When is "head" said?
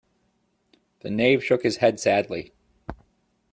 1.77-1.99